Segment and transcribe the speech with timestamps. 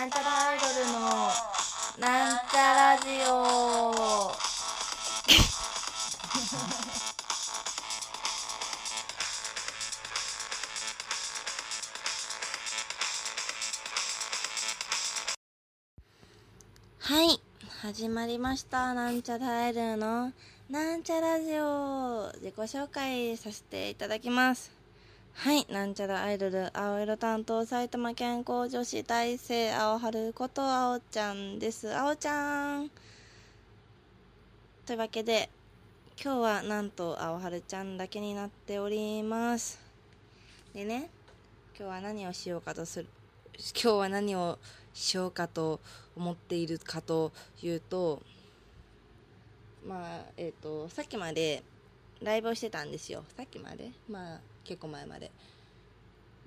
[0.00, 1.00] なんちゃらアイドルの
[1.98, 4.32] なんちゃラジオ。
[16.98, 17.42] はい
[17.82, 18.94] 始まりました。
[18.94, 20.32] なんちゃらアイドルの
[20.70, 22.32] なんちゃラジオ。
[22.36, 24.79] 自己紹介させていただきます。
[25.42, 31.96] はい、なんちゃらアイドル、青色担当、埼玉健康女子大生、青春こと青ちゃんです。
[31.96, 32.90] 青ちゃん。
[34.84, 35.48] というわけで、
[36.22, 39.80] 今日はなんと青春ちゃんだけになっております。
[40.74, 41.08] でね、
[41.74, 43.06] 今日は何をしようかとする、
[43.82, 44.58] 今日は何を
[44.92, 45.80] しようかと
[46.18, 47.32] 思っているかと
[47.62, 48.20] いうと、
[49.88, 51.62] まあ、えっ、と、さっきまで
[52.20, 53.24] ライブをしてたんですよ。
[53.34, 53.90] さっきまで？
[54.06, 55.32] まあ、結構前まで。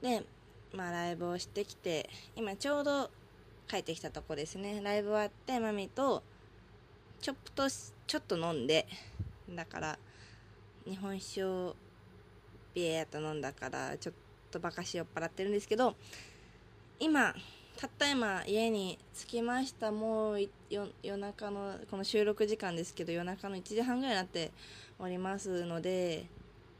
[0.00, 0.24] で、
[0.72, 3.10] まあライブをしてきて、今ちょうど
[3.66, 4.80] 帰ってきたとこですね。
[4.80, 6.22] ライブ終わって、マミと、
[7.20, 8.86] ちょっと、ちょっと飲んで、
[9.50, 9.98] だから、
[10.86, 11.74] 日本酒を
[12.74, 14.14] ビエーっと飲んだから、ちょっ
[14.52, 15.96] とバカし酔っ払ってるんですけど、
[17.00, 17.34] 今、
[17.76, 20.48] たった今家に着きましたもう
[21.02, 24.52] 夜中のこの収録時間ですけど夜中の1時半ぐらいになって
[24.98, 26.26] おりますので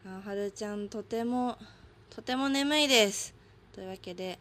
[0.05, 1.57] あはるちゃんとても
[2.11, 3.33] とても眠いです。
[3.73, 4.41] というわけで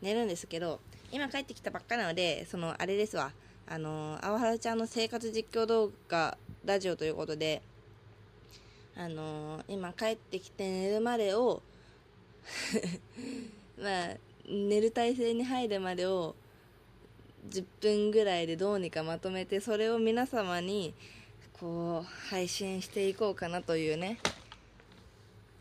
[0.00, 3.32] 寝るんですけど今帰ってきたばっかなのでそのあれですわ。
[3.66, 7.60] あのあはるちゃんの生活実況動画ラジオということで
[8.96, 11.62] あの今帰ってきて寝るまでを
[13.78, 14.16] まあ
[14.48, 16.34] 寝る体勢に入るまでを
[17.50, 20.94] 10分ぐらいでどうにかまとめてそれを皆様に
[21.52, 24.18] こう配信していこうかなというね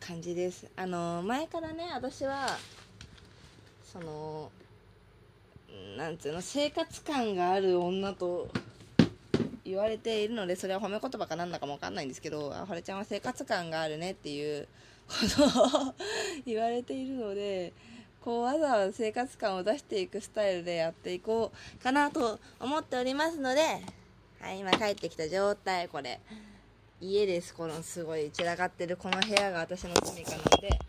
[0.05, 2.57] 感じですあの前からね私は
[3.83, 4.51] その
[5.95, 8.49] なんつうの生活感がある女と
[9.63, 14.67] 言われているのでそれは褒め言葉かなんだかもわかんないんですけどあはるちゃんは生活感があるねっていう
[15.07, 15.93] ことを
[16.45, 17.71] 言われているので
[18.21, 23.61] こうわざわざ生活感を出していくスタイルでやっていこうかなと思っておりますので、
[24.39, 26.19] はい、今帰ってきた状態、これ。
[27.03, 27.55] 家です。
[27.55, 30.79] このすごい散らかってるこの部屋が私の住みかなので、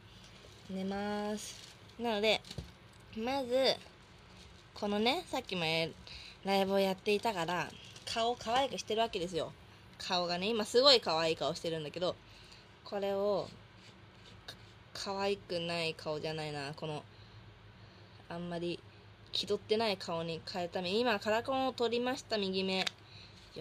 [0.69, 1.57] 寝ます。
[1.99, 2.43] なので、
[3.17, 3.77] まず、
[4.75, 5.63] このね、さっきも
[6.45, 7.71] ライブをやっていたから、
[8.05, 9.53] 顔を可愛くしてるわけですよ。
[9.97, 12.15] 顔がね、今すごい可愛い顔してるんだけど、
[12.85, 13.49] これを、
[14.93, 17.03] 可愛くない顔じゃないな、この、
[18.29, 18.79] あんまり
[19.33, 22.85] 気取ってない顔に変えるため今カラコンを取りました右目よ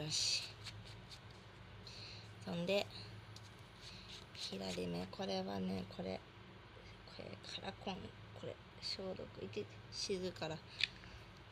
[0.10, 0.51] し
[2.46, 2.86] そんで。
[4.36, 6.20] 左目これはねこれ
[7.06, 7.26] これ
[7.62, 7.96] カラコン
[8.40, 10.58] これ消毒いて静から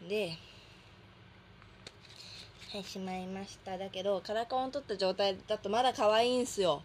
[0.07, 0.37] で
[2.73, 3.77] はいしまいました。
[3.77, 6.81] だけどカラコンを取った状態だとまだ可愛いんすよ。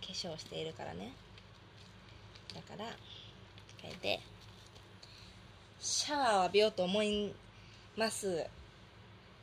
[0.00, 1.12] 化粧しているからね。
[2.54, 2.90] だから
[3.80, 4.20] 変えて。
[5.78, 7.32] シャワーを浴びようと思い
[7.96, 8.44] ます。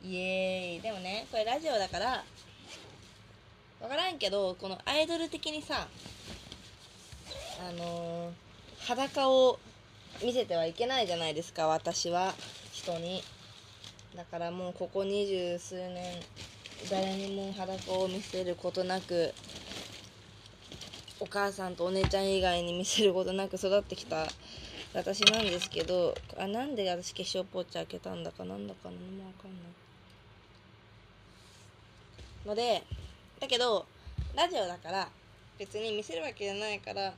[0.02, 0.80] イエーイ。
[0.80, 2.24] でもねこれラジオだから
[3.84, 5.86] 分からんけどこのアイドル的にさ
[7.60, 9.58] あのー、裸を
[10.24, 12.32] 見せてはいけないじゃないですか私は
[12.72, 13.22] 人に。
[14.16, 16.18] だからもうここ二十数年
[16.90, 19.34] 誰にも裸を見せることなく
[21.20, 24.26] お母さんとお姉ちゃん以外に見せることなく育ってきた
[24.94, 29.62] 私なんですけどあなんで私化粧ポーチ開けたんだかなんだか何もわかんない。
[32.46, 32.82] ので
[33.44, 33.84] だけど
[34.34, 35.06] ラジオだから
[35.58, 37.12] 別に見せるわけじゃないから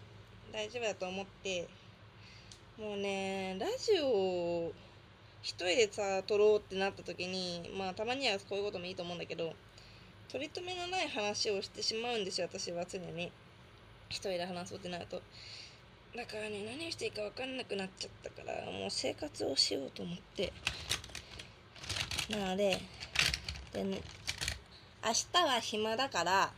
[0.53, 1.69] 大丈夫だと思って
[2.76, 4.72] もうねラジオを
[5.41, 9.53] 一人でさ撮ろうってなった時にまあたまにはこういうこともいいと思うんだけど
[10.28, 13.31] 取り留めのない話をしてしまうんですよ私は常に。
[14.08, 15.22] 一人で話そうってなると。
[16.16, 20.52] だからね何をしていいか分かんなくなっちゃったからもう生活をしようと思って。
[22.31, 22.81] なので
[23.72, 24.00] で、ね、
[25.06, 26.50] 明日は暇だから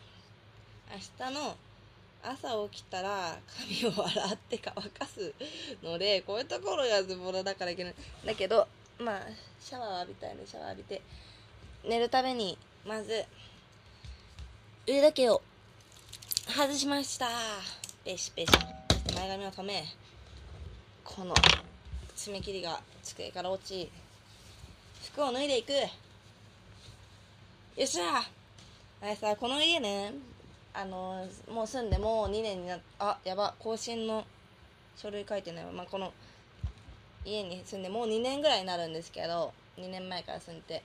[0.91, 1.55] 明日の
[2.23, 3.37] 朝起きたら
[3.83, 5.35] 髪を洗って乾かす
[5.83, 7.95] のでこういうところがズボラだからいけない。
[8.25, 8.67] だけど
[8.99, 9.21] まあ
[9.61, 11.03] シャワー浴びたいのでシャワー浴びて。
[11.87, 12.57] 寝るために
[12.87, 13.23] まず
[14.87, 15.43] 腕だけを
[16.49, 17.29] 外しました。
[18.03, 18.53] ペシペシ。
[19.15, 19.85] 前髪を止め
[21.05, 21.35] この
[22.17, 23.91] 爪切りが机から落ち
[25.13, 25.73] 服を脱いでいく。
[25.73, 25.81] よ
[27.85, 28.38] っしゃ
[29.01, 30.13] あれさこの家ね
[30.75, 34.25] あのもう住んでもう2年になっあやば更新の
[34.97, 36.13] 書類書いてないわ、まあ、この
[37.25, 40.83] 家に住んでもう2年ぐらいになるんですけど2年前から住んで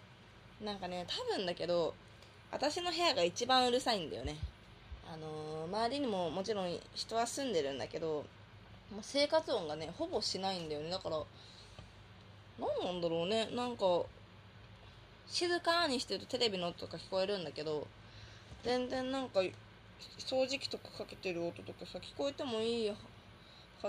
[0.63, 1.95] なんかね多分だけど
[2.51, 4.38] 私の部屋が一番うるさいんだよね。
[5.12, 8.25] あのー、周りにももちろん人は住んでるんだけど
[8.92, 10.92] もう生活音がねほぼしないんだよね。
[10.92, 11.19] だから
[12.60, 13.50] 何なんだろうね。
[13.56, 14.04] なんか
[15.27, 17.88] 静かにしてるとテレビの音とか聞こえるんだけど
[18.63, 19.42] 全然なんか
[20.19, 22.95] 掃除機とかかけてる音とかさ聞こえてもいいは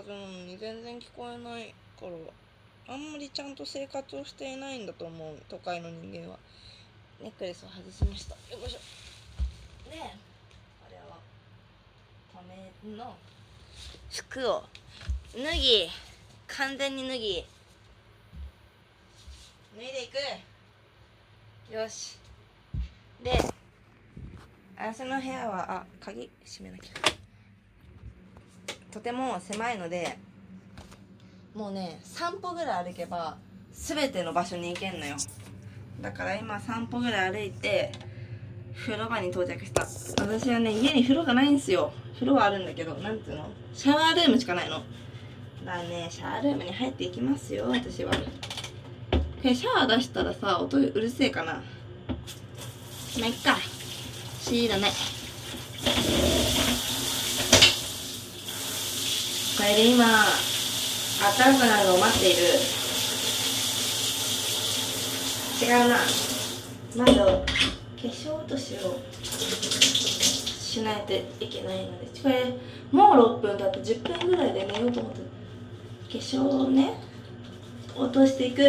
[0.03, 5.37] ずなのに全然聞こえないからあんまりちゃんと生活をしていないんだと思う。
[5.49, 6.38] 都会の人間は。
[7.23, 8.79] ネックレスを外しましたよいしょ
[9.88, 11.17] であれは
[12.35, 13.15] ための
[14.11, 14.65] 服を
[15.32, 15.88] 脱ぎ
[16.47, 17.44] 完全に脱ぎ。
[19.76, 20.09] 脱いでい
[21.71, 21.75] く。
[21.75, 22.19] よし。
[23.23, 23.32] で
[24.76, 26.93] 私の部屋はあ鍵閉めなきゃ。
[28.91, 30.19] とても狭いので
[31.55, 33.37] もうね散歩ぐらい歩けば
[33.73, 35.17] 全ての場所に行けんのよ。
[36.00, 37.93] だから今散歩ぐらい歩いて
[38.76, 39.87] 風呂場に到着した。
[40.23, 41.93] 私はね家に風呂がないんですよ。
[42.15, 43.49] 風呂はあるんだけどなんつうの？
[43.73, 44.82] シャワールームしかないの。
[45.65, 48.12] だからねシャワールームに入っていきますよ私は。
[49.43, 51.62] シャワー出したらさ音うるせえかな。
[53.21, 53.56] まあいっか。
[54.44, 54.91] しだね。
[59.56, 62.43] これで今暖かくなるのを待っている。
[65.62, 65.96] 違うな。
[66.94, 67.25] まず化
[68.02, 72.20] 粧落としをしないといけないので。
[72.23, 72.55] これ
[72.93, 75.20] もう6分だって10分ぐらいで寝ようと思って。
[76.12, 77.00] 化粧をね
[77.97, 78.62] 落としていく。
[78.62, 78.69] よ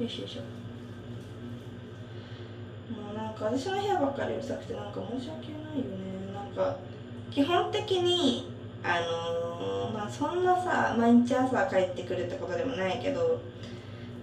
[0.00, 0.53] いしょよいしょ。
[3.34, 6.76] か私の部屋ばっかりうるさくてなんか申し訳ないよねなんか
[7.30, 8.52] 基本的に
[8.82, 13.40] あのー、まあそんなさ毎日朝帰ってくるってことでもないけど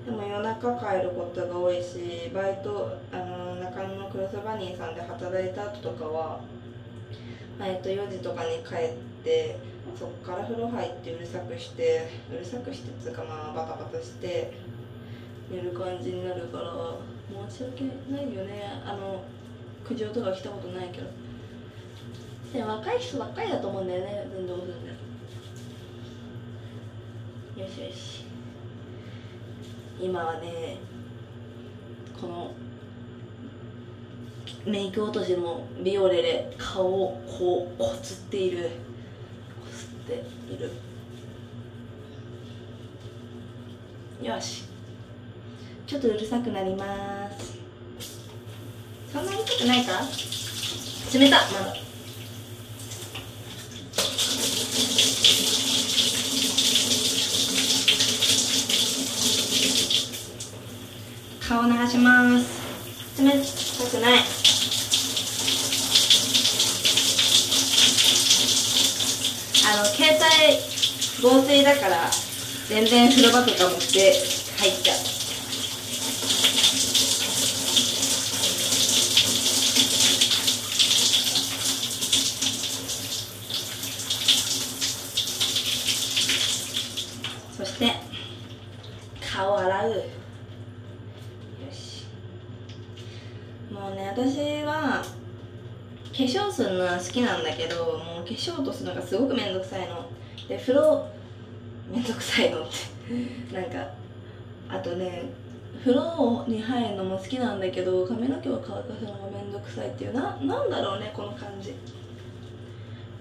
[0.06, 6.42] でも夜中帰ることが多いしバイトあの、中野のクロスバニーさんで働いた後とかは、
[7.60, 8.94] まあ、えっと4時とかに帰っ
[9.24, 9.58] て
[9.98, 14.54] そっから風呂入ってうるさくしてうるさくしてっつうかまあバタバタして
[15.52, 16.72] 寝る感じになるから
[17.50, 18.82] 申し訳ないよね。
[18.86, 19.24] あの
[19.88, 21.08] 苦情とか来たことないけど。
[22.54, 24.92] で若い人ばっかりだと思うんだよね運動するんだ
[27.64, 28.26] よしよし。
[30.00, 30.78] 今はね
[32.20, 32.52] この
[34.66, 38.70] メイク落としのビオレで顔をこうこすっている。
[38.70, 38.70] こ
[39.72, 40.72] すっている。
[44.28, 44.71] よし。
[45.92, 47.60] ちょっとうるさくなります。
[49.12, 49.92] そんなにうるさくないか？
[51.14, 51.76] 冷たまだ。
[61.46, 63.22] 顔流します。
[63.22, 63.36] 冷た
[63.92, 64.20] くない。
[69.68, 70.24] あの携帯
[71.22, 72.10] 防水だから
[72.70, 74.14] 全然風呂場とか持って
[74.58, 74.98] 入っちゃう
[87.58, 87.94] そして
[89.32, 89.96] 顔洗うよ
[91.72, 92.06] し
[93.72, 95.04] もうね私は
[96.18, 100.06] 化粧するのは好きなんだけどもう化粧落とすのがすごく面倒くさいの。
[100.48, 101.08] で風呂
[101.92, 102.92] 面倒くさいのって。
[103.54, 103.88] なんか
[104.70, 105.24] あとね
[105.80, 111.74] 風呂に入るのも好きなんだけど髪の毛を乾かすのが面倒くさいっていうななんだろうねこの感じ。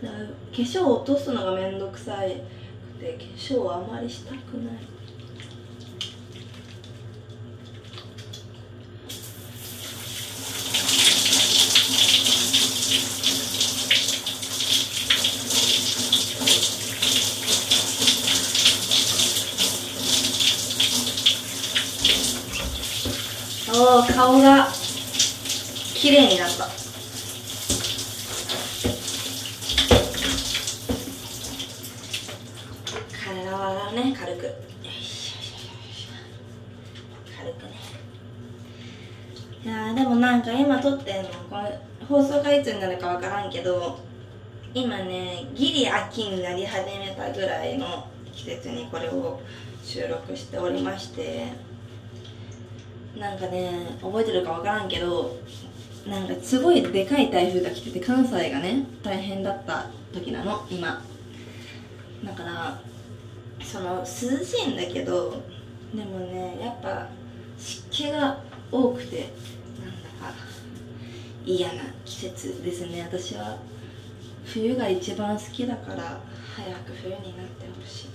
[0.01, 0.07] 化
[0.53, 2.29] 粧を落とすのが面倒くさい
[2.99, 5.00] で化粧はあまりしたくない。
[24.03, 24.69] 顔が
[25.95, 26.67] 綺麗になった。
[33.23, 34.55] 体を洗うね軽く。
[37.37, 37.73] 軽くね。
[39.65, 41.79] いやでもなんか今撮ってんのこれ
[42.09, 43.99] 放送がいつになるかわからんけど
[44.73, 49.41] 今ねギリ秋になり始めたぐらいの季節にこれを
[49.85, 51.70] 収録しておりまして。
[53.19, 55.39] なんかね覚えてるか分からんけど
[56.07, 61.03] なんかすごいでかい台風が来てて関西がね大変だった時なの今。
[62.25, 62.81] だから
[63.63, 65.43] その涼しいんだけど
[65.95, 67.09] でもねやっぱ
[67.59, 68.39] 湿気が
[68.71, 69.33] 多くて
[69.83, 70.35] なんだか
[71.47, 73.59] 嫌な季節ですね私は。
[74.53, 76.19] 冬が一番好きだから
[76.57, 78.09] 早く冬になってほしい。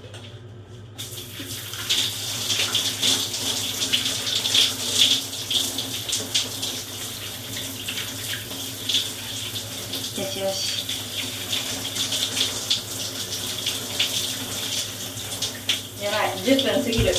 [10.36, 10.84] しよし
[16.04, 17.14] やばい10分過ぎる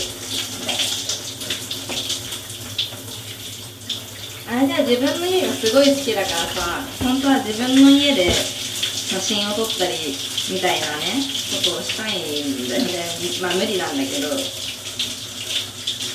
[4.48, 9.94] あれじゃあ自分の家がすごい好きだからさ本当は自分の家で写真を撮ったり
[10.52, 11.24] みたいなね
[11.64, 12.90] ことをしたいんだよね。
[13.40, 14.28] まあ無理なんだけど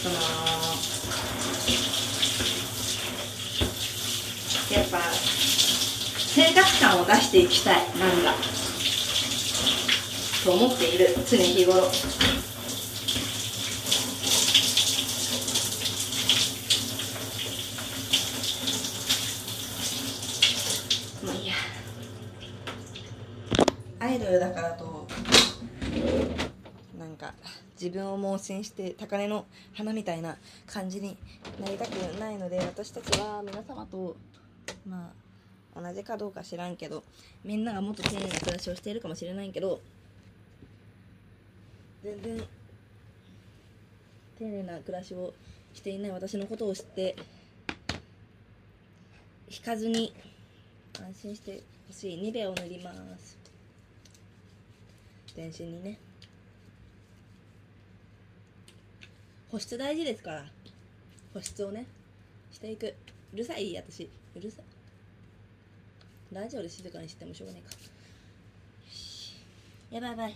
[0.03, 0.15] その
[4.71, 5.20] やっぱ
[6.53, 8.33] 生活感を出していきたいなんだ
[10.43, 11.81] と思っている常日頃。
[21.23, 21.53] もういいや。
[23.99, 25.07] アイドルだからと
[26.99, 27.33] なんか
[27.79, 30.35] 自分を盲信して高嶺の花みたいな
[30.67, 31.15] 感じに
[31.63, 34.17] なりたくないので私たちは皆様と
[34.85, 35.20] まあ
[35.75, 37.03] 同じかどうか知らんけど
[37.43, 39.79] みんながもっと丁寧な暮らしをしているかもしれないけど
[42.03, 42.43] 全然
[44.37, 45.33] 丁寧な暮らしを
[45.73, 47.15] していない私のことを知って
[49.49, 50.13] 引かずに
[50.97, 52.17] 安心してほしい。
[52.17, 53.37] ニベを塗ります。
[55.35, 55.97] 全身にね。
[59.49, 60.45] 保湿大事ですから。
[61.33, 61.85] 保湿をね
[62.51, 62.95] していく。
[63.33, 64.09] うるさい私。
[64.35, 64.70] うるさい。
[66.33, 67.71] ラジオで静かにしてもしょうがないか。
[69.91, 70.35] やばいやばい。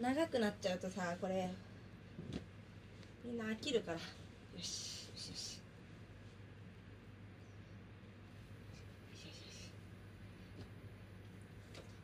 [0.00, 1.50] 長くなっちゃうとさこれ
[3.24, 3.98] みんな飽きるから。
[3.98, 4.02] よ
[4.62, 5.60] しよしよし。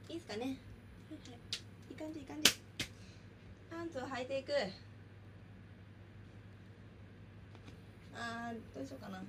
[0.09, 0.41] いいっすかね？
[0.41, 0.57] はいはい。
[1.91, 2.53] いい感じいい感じ。
[3.71, 4.53] パンツを履いていく。
[8.19, 9.23] あーどうしようかな。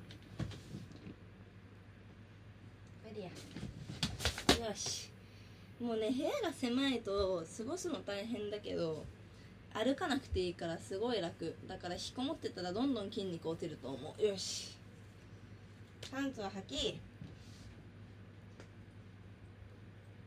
[3.18, 4.68] 無理や。
[4.70, 5.10] よし。
[5.82, 9.04] もうね部屋が狭いと過ごすの大変だけど
[9.74, 11.56] 歩かなくていいからすごい楽。
[11.68, 14.22] だから引きこもってたらどんどん筋肉落ちると思う。
[14.22, 14.76] よし。
[16.12, 17.00] パンツを履き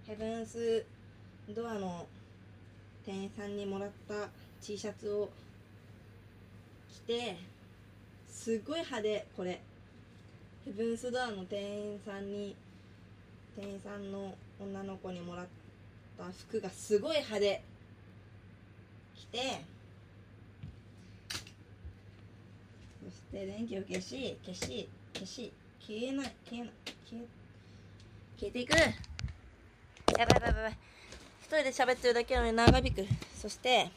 [0.07, 0.85] ヘブンス
[1.49, 2.07] ドアの
[3.07, 4.29] 店員さんにもらった
[4.61, 5.31] T シャツを
[6.93, 7.37] 着て
[8.29, 9.61] すっごい派手これ。
[10.65, 12.55] ヘブンスドアの店員さんに
[13.57, 15.47] 店員さんの女の子にもらっ
[16.17, 17.63] た服がすごい派手。
[19.17, 19.39] 着て。
[23.05, 25.53] そして電気を消し消し消し。
[25.81, 26.73] 消えない消えない。
[27.09, 27.25] 消え
[28.39, 28.73] 消えていく。
[28.77, 30.77] やばいやばいやばい。
[31.43, 33.07] 一人で喋ってるだけなのに長引く。
[33.37, 33.91] そして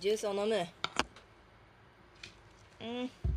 [0.00, 0.66] ジュースを飲む。
[2.80, 3.31] うん。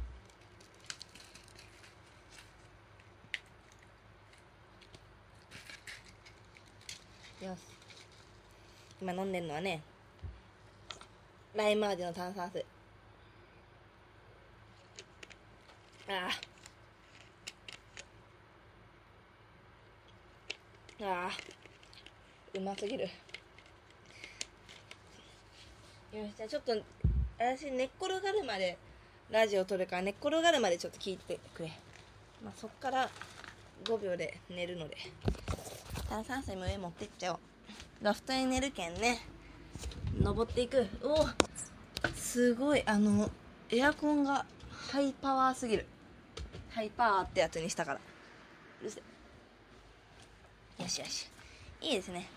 [7.45, 7.59] よし
[8.99, 9.83] 今飲んでるのはね
[11.55, 12.65] ライム味の炭酸水。
[16.09, 16.27] あ
[20.99, 21.05] あ。
[21.05, 21.31] ああ。
[22.53, 23.03] うますぎる。
[23.05, 23.09] よ
[26.27, 26.73] しじゃあちょっと
[27.39, 28.77] 私寝っ転がるまで
[29.29, 31.71] ラジオ撮るから寝っ転がるまでちょっと聞いてくれ。
[32.43, 33.09] まあそっから
[33.85, 34.97] 5秒で寝るので。
[36.15, 37.39] 炭酸水も上持ってっちゃおう。
[38.01, 39.19] ロフトに寝るけんね。
[40.17, 40.88] 登っていく。
[41.03, 41.27] おお。
[42.15, 42.81] すごい。
[42.86, 43.29] あの
[43.69, 45.86] エアコンがハイパワーすぎる。
[46.69, 48.00] ハイパワーってやつにしたから。
[48.81, 49.01] うるせ
[50.81, 51.29] よしよし。
[51.81, 52.29] いいですね。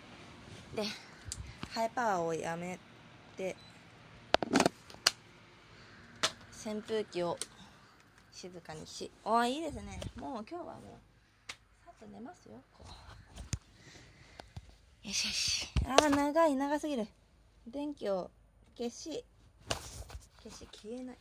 [0.75, 0.83] で
[1.71, 2.81] ハイパワーをやめ
[3.37, 3.55] て
[6.67, 7.39] 扇風機を
[8.33, 10.01] 静かにしおいいですね。
[10.17, 12.57] もう今日はもうさっと寝ますよ。
[12.77, 13.08] こう。
[15.09, 15.69] よしよし。
[15.87, 17.07] あー長い長すぎる。
[17.67, 18.31] 電気を
[18.77, 19.25] 消し
[20.45, 21.17] 消し消えない。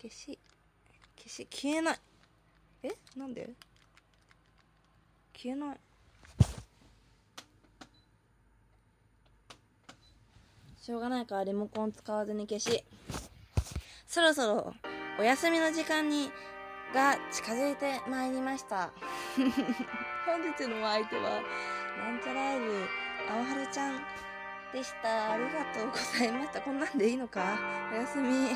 [0.00, 0.38] 消し
[1.18, 1.98] 消し消えない。
[2.84, 2.88] え？
[3.14, 3.50] なんで？
[5.34, 5.76] 消えない。
[10.80, 12.84] しょうがないからリモコン使わずに消し。
[14.06, 14.74] そろそろ
[15.20, 16.30] お休みの時間に
[16.94, 18.94] が近づいてまいりました。
[20.24, 21.42] 本日のお相手は
[21.98, 22.54] なんちゃら
[23.28, 24.00] 青春ちゃん
[24.72, 25.32] でした。
[25.32, 26.60] ありがとうございました。
[26.60, 27.58] こんなんでいいのか
[27.92, 28.50] おやすみ。